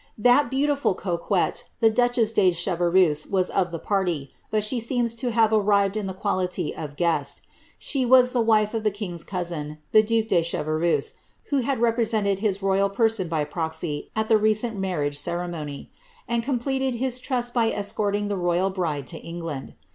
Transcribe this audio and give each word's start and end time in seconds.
That 0.17 0.49
beautiful 0.49 0.95
coquette, 0.95 1.69
the 1.79 1.91
duchess 1.91 2.31
de 2.31 2.49
Chevreuse, 2.51 3.27
was 3.27 3.51
of 3.51 3.69
the 3.69 3.77
party, 3.77 4.31
but 4.49 4.63
she 4.63 4.79
seems 4.79 5.13
to 5.13 5.29
have 5.29 5.53
arrived 5.53 5.95
in 5.95 6.07
the 6.07 6.15
quality 6.15 6.75
of 6.75 6.95
guest; 6.95 7.43
she 7.77 8.03
was 8.03 8.31
the 8.31 8.41
wife 8.41 8.73
of 8.73 8.83
the 8.83 8.89
king's 8.89 9.23
cousin, 9.23 9.77
the 9.91 10.01
duke 10.01 10.27
de 10.27 10.41
Chevreuse,' 10.41 11.13
who 11.51 11.59
had 11.59 11.77
represented 11.81 12.39
his 12.39 12.63
royal 12.63 12.89
person 12.89 13.27
by 13.27 13.43
proxy 13.43 14.09
at 14.15 14.27
the 14.27 14.39
recent 14.39 14.75
marriage 14.75 15.19
ceremony, 15.19 15.91
and 16.27 16.41
completed 16.41 16.95
his 16.95 17.19
trust 17.19 17.53
by 17.53 17.69
escorting 17.69 18.27
the 18.27 18.37
royal 18.37 18.71
bride 18.71 19.05
to 19.05 19.19
England. 19.19 19.75